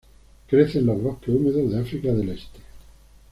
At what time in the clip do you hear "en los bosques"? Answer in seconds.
0.79-1.29